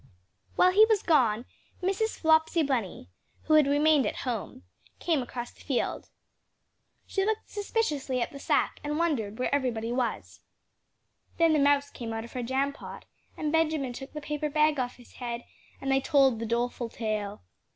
[0.55, 1.45] While he was gone,
[1.83, 2.17] Mrs.
[2.19, 3.11] Flopsy Bunny
[3.43, 4.63] (who had remained at home)
[4.97, 6.09] came across the field.
[7.05, 10.39] She looked suspiciously at the sack and wondered where everybody was?
[11.37, 13.05] Then the mouse came out of her jam pot,
[13.37, 15.43] and Benjamin took the paper bag off his head,
[15.79, 17.43] and they told the doleful tale.